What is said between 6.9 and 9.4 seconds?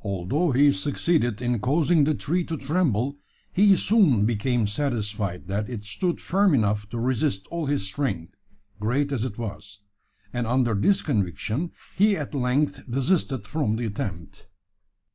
resist all his strength, great as it